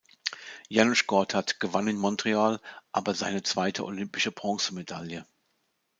Janusz 0.67 1.05
Gortat 1.05 1.59
gewann 1.59 1.87
in 1.87 1.95
Montreal 1.97 2.59
aber 2.91 3.13
seine 3.13 3.43
zweite 3.43 3.85
olympische 3.85 4.31
Bronzemedaille. 4.31 5.27